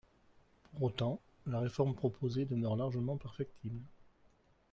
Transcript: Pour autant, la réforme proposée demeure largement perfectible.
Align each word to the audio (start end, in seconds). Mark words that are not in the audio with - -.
Pour 0.71 0.81
autant, 0.81 1.21
la 1.45 1.59
réforme 1.59 1.93
proposée 1.93 2.45
demeure 2.47 2.75
largement 2.75 3.17
perfectible. 3.17 3.83